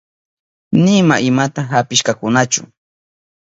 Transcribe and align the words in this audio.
Nima 0.83 1.15
imata 1.29 1.61
apishkakunachu. 1.79 2.61